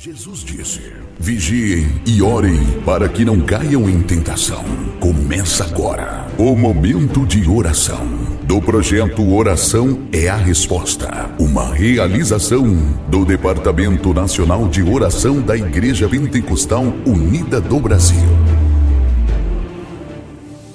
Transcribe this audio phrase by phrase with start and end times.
[0.00, 4.62] Jesus disse: Vigiem e orem para que não caiam em tentação.
[5.00, 8.06] Começa agora o momento de oração
[8.44, 12.76] do projeto Oração é a Resposta, uma realização
[13.08, 18.28] do Departamento Nacional de Oração da Igreja Pentecostal Unida do Brasil.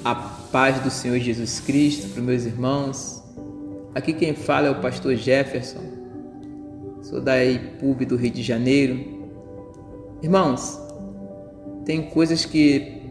[0.04, 3.22] A paz do Senhor Jesus Cristo para meus irmãos.
[3.94, 5.93] Aqui quem fala é o pastor Jefferson.
[7.04, 9.14] Sou da IPUB do Rio de Janeiro
[10.24, 10.80] Irmãos,
[11.84, 13.02] tem coisas que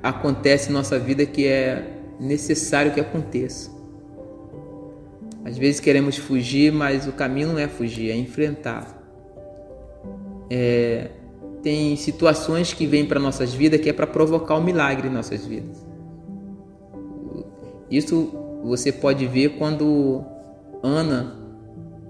[0.00, 3.72] acontecem em nossa vida que é necessário que aconteça.
[5.44, 9.02] Às vezes queremos fugir, mas o caminho não é fugir, é enfrentar.
[10.48, 11.10] É,
[11.60, 15.44] tem situações que vêm para nossas vidas que é para provocar um milagre em nossas
[15.44, 15.84] vidas.
[17.90, 18.32] Isso
[18.62, 20.24] você pode ver quando
[20.84, 21.41] Ana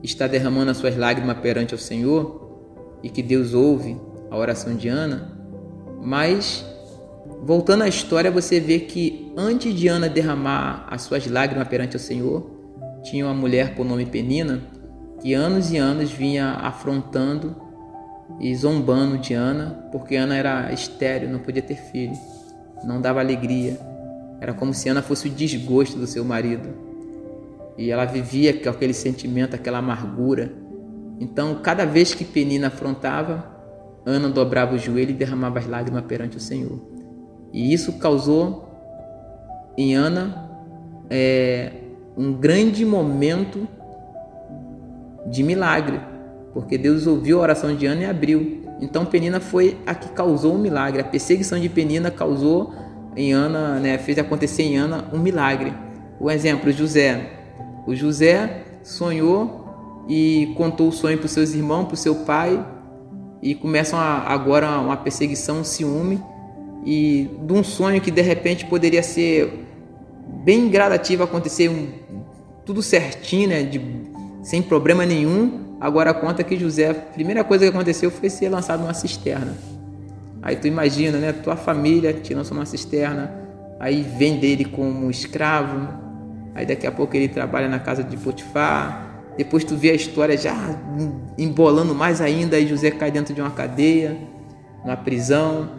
[0.02, 3.96] está derramando as suas lágrimas perante o Senhor e que Deus ouve
[4.30, 5.36] a oração de Ana,
[6.02, 6.64] mas
[7.42, 12.00] voltando à história, você vê que antes de Ana derramar as suas lágrimas perante o
[12.00, 12.50] Senhor,
[13.02, 14.62] tinha uma mulher por nome Penina
[15.22, 17.54] que anos e anos vinha afrontando
[18.40, 22.16] e zombando de Ana, porque Ana era estéril, não podia ter filho,
[22.84, 23.78] não dava alegria.
[24.40, 26.91] Era como se Ana fosse o desgosto do seu marido.
[27.76, 30.62] E ela vivia com aquele sentimento, aquela amargura
[31.22, 33.46] então, cada vez que Penina afrontava,
[34.04, 36.80] Ana dobrava o joelho e derramava as lágrimas perante o Senhor.
[37.52, 38.68] E isso causou
[39.78, 40.50] em Ana
[41.08, 41.70] é,
[42.16, 43.68] um grande momento
[45.28, 46.00] de milagre,
[46.52, 48.64] porque Deus ouviu a oração de Ana e abriu.
[48.80, 51.00] Então Penina foi a que causou o um milagre.
[51.00, 52.74] A perseguição de Penina causou
[53.14, 55.72] em Ana, né, fez acontecer em Ana um milagre.
[56.18, 57.41] O exemplo, José.
[57.86, 62.64] O José sonhou e contou o sonho para os seus irmãos, para o seu pai,
[63.42, 66.22] e começam a, agora uma perseguição, um ciúme,
[66.84, 69.66] e de um sonho que de repente poderia ser
[70.44, 71.88] bem gradativo acontecer um,
[72.64, 73.80] tudo certinho, né, de,
[74.42, 75.76] sem problema nenhum.
[75.80, 79.56] Agora conta que José, a primeira coisa que aconteceu foi ser lançado numa cisterna.
[80.40, 83.32] Aí tu imagina, né, tua família te lançou numa cisterna,
[83.78, 86.01] aí vende ele como escravo,
[86.54, 90.36] aí daqui a pouco ele trabalha na casa de Potifar, depois tu vê a história
[90.36, 90.54] já
[91.38, 94.16] embolando mais ainda, aí José cai dentro de uma cadeia,
[94.84, 95.70] uma prisão.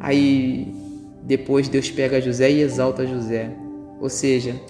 [0.00, 0.74] Aí
[1.22, 3.50] depois Deus pega José e exalta José.
[4.00, 4.60] Ou seja,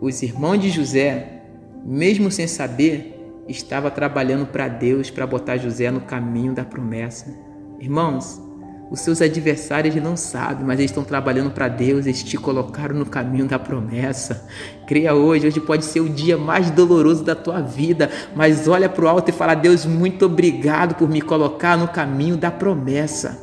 [0.00, 1.42] os irmãos de José,
[1.84, 3.14] mesmo sem saber,
[3.48, 7.32] estava trabalhando para Deus para botar José no caminho da promessa.
[7.78, 8.40] Irmãos,
[8.90, 13.06] os seus adversários não sabem, mas eles estão trabalhando para Deus, eles te colocaram no
[13.06, 14.46] caminho da promessa.
[14.86, 19.04] Creia hoje, hoje pode ser o dia mais doloroso da tua vida, mas olha para
[19.04, 23.42] o alto e fala: Deus, muito obrigado por me colocar no caminho da promessa.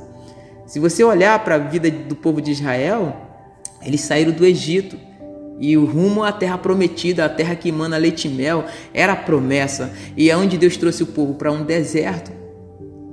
[0.65, 3.13] Se você olhar para a vida do povo de Israel,
[3.83, 4.97] eles saíram do Egito
[5.59, 9.15] e o rumo à terra prometida, a terra que emana leite e mel, era a
[9.15, 9.91] promessa.
[10.17, 12.31] E é onde Deus trouxe o povo para um deserto.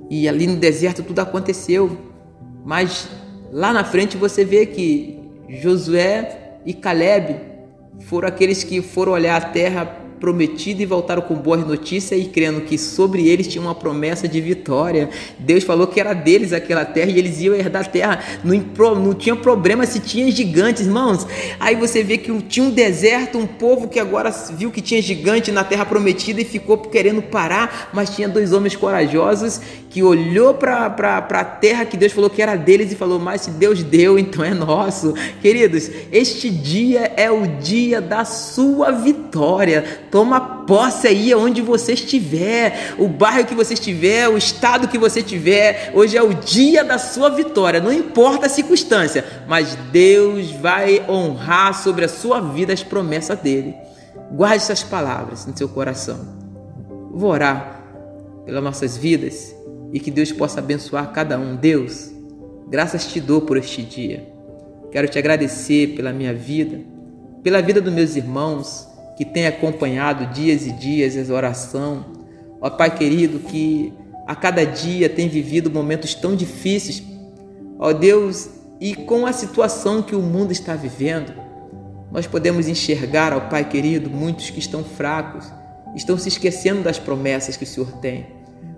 [0.09, 2.08] E ali no deserto tudo aconteceu.
[2.65, 3.09] Mas
[3.51, 7.41] lá na frente você vê que Josué e Caleb
[8.01, 12.63] foram aqueles que foram olhar a terra prometido e voltaram com boas notícias e crendo
[12.63, 15.09] que sobre eles tinha uma promessa de vitória.
[15.39, 18.25] Deus falou que era deles aquela terra e eles iam herdar a terra.
[18.45, 21.27] Não, não tinha problema se tinha gigantes, irmãos.
[21.59, 25.51] Aí você vê que tinha um deserto, um povo que agora viu que tinha gigante
[25.51, 30.87] na terra prometida e ficou querendo parar, mas tinha dois homens corajosos que olhou para
[30.87, 34.45] a terra que Deus falou que era deles e falou: Mas se Deus deu, então
[34.45, 35.15] é nosso.
[35.41, 39.85] Queridos, este dia é o dia da sua vitória.
[40.11, 45.21] Toma posse aí onde você estiver, o bairro que você estiver, o estado que você
[45.21, 45.93] estiver.
[45.95, 51.75] Hoje é o dia da sua vitória, não importa a circunstância, mas Deus vai honrar
[51.75, 53.75] sobre a sua vida as promessas dele.
[54.33, 56.19] Guarde essas palavras no seu coração.
[57.13, 57.83] Vou orar
[58.45, 59.55] pelas nossas vidas
[59.93, 61.57] e que Deus possa abençoar cada um.
[61.57, 62.11] Deus,
[62.69, 64.27] graças te dou por este dia.
[64.91, 66.81] Quero te agradecer pela minha vida,
[67.43, 68.88] pela vida dos meus irmãos
[69.19, 72.05] que têm acompanhado dias e dias essa oração.
[72.61, 73.93] Ó Pai querido, que
[74.25, 77.03] a cada dia tem vivido momentos tão difíceis.
[77.81, 78.49] Ó Deus,
[78.81, 81.35] e com a situação que o mundo está vivendo,
[82.13, 85.53] nós podemos enxergar, ó Pai querido, muitos que estão fracos,
[85.97, 88.25] estão se esquecendo das promessas que o Senhor tem.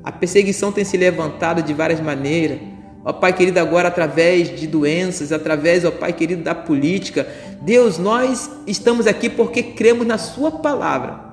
[0.02, 2.58] A perseguição tem se levantado de várias maneiras.
[3.04, 7.26] Ó Pai querido, agora através de doenças, através, ó Pai querido, da política.
[7.62, 11.30] Deus, nós estamos aqui porque cremos na Sua palavra.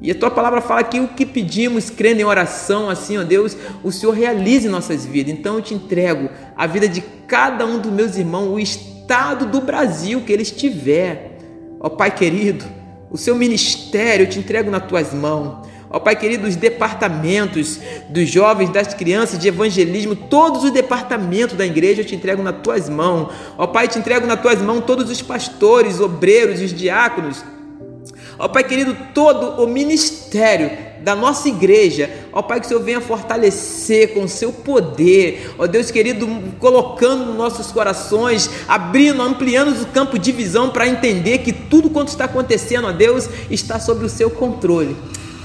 [0.00, 3.56] E a tua palavra fala que o que pedimos, crendo em oração, assim, ó Deus,
[3.82, 5.32] o Senhor realize nossas vidas.
[5.32, 9.60] Então eu te entrego a vida de cada um dos meus irmãos, o estado do
[9.60, 11.38] Brasil que ele estiver.
[11.80, 12.64] Ó Pai querido,
[13.10, 15.66] o seu ministério eu te entrego nas tuas mãos.
[15.96, 21.64] Ó Pai querido, os departamentos dos jovens, das crianças, de evangelismo, todos os departamentos da
[21.64, 23.32] igreja eu te entrego nas tuas mãos.
[23.56, 27.42] Ó Pai, te entrego nas tuas mãos todos os pastores, obreiros, os diáconos
[28.38, 30.70] Ó Pai querido, todo o ministério
[31.00, 35.66] da nossa igreja, ó Pai, que o Senhor venha fortalecer com o seu poder, ó
[35.66, 36.28] Deus querido,
[36.58, 42.08] colocando nos nossos corações, abrindo, ampliando o campo de visão para entender que tudo quanto
[42.08, 44.94] está acontecendo, ó Deus, está sob o seu controle.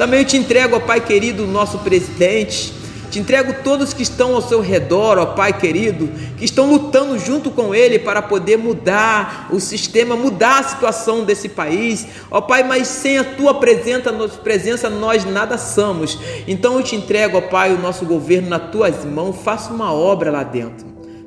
[0.02, 2.74] Também eu te entrego, ó Pai querido, o nosso presidente,
[3.12, 6.10] te entrego todos que estão ao seu redor, ó Pai querido,
[6.40, 11.48] que estão lutando junto com Ele para poder mudar o sistema, mudar a situação desse
[11.48, 12.08] país.
[12.32, 16.18] Ó Pai, mas sem a Tua presença, nós nada somos.
[16.48, 19.36] Então eu te entrego, ó Pai, o nosso governo nas Tuas mãos.
[19.44, 20.84] Faça uma obra lá dentro.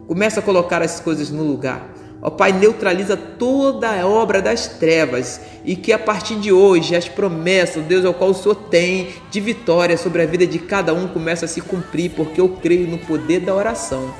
[0.09, 1.94] Começa a colocar as coisas no lugar.
[2.27, 7.07] Ó Pai, neutraliza toda a obra das trevas e que a partir de hoje as
[7.07, 11.07] promessas, Deus, ao qual o Senhor tem de vitória sobre a vida de cada um
[11.07, 14.11] começa a se cumprir, porque eu creio no poder da oração.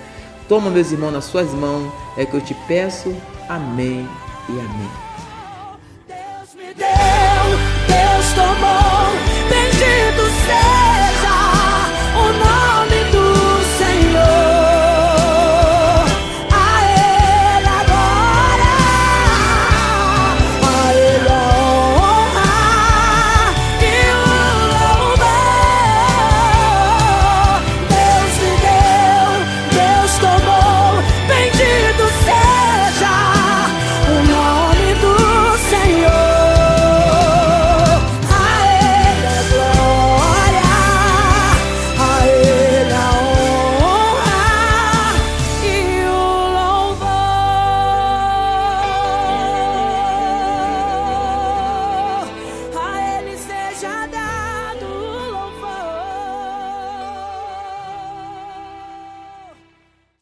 [0.47, 3.17] Toma, meus irmãos, nas suas mãos, é que eu te peço.
[3.49, 4.07] Amém
[4.51, 5.04] e amém.